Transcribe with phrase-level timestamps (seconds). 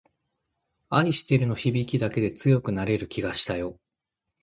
[0.89, 3.79] 愛してるの響きだけで強くなれる気がしたよ